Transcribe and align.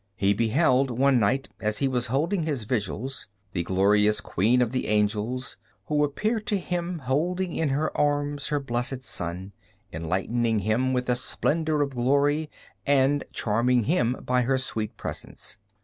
He 0.15 0.33
beheld 0.33 0.89
one 0.89 1.19
night, 1.19 1.47
as 1.59 1.77
he 1.77 1.87
was 1.87 2.07
holding 2.07 2.41
his 2.41 2.63
vigils, 2.63 3.27
the 3.53 3.61
glorious 3.61 4.19
Queen 4.19 4.59
of 4.59 4.71
the 4.71 4.87
angels, 4.87 5.57
who 5.85 6.03
appeared 6.03 6.47
to 6.47 6.57
him 6.57 6.97
holding 6.97 7.55
in 7.55 7.69
her 7.69 7.95
arms 7.95 8.47
her 8.47 8.59
Blessed 8.59 9.03
Son, 9.03 9.51
enlightening 9.93 10.57
him 10.57 10.91
with 10.91 11.05
the 11.05 11.15
splendor 11.15 11.83
of 11.83 11.91
glory 11.91 12.49
and 12.83 13.23
charming 13.31 13.83
him 13.83 14.13
by 14.25 14.41
her 14.41 14.57
sweet 14.57 14.97
presence. 14.97 15.59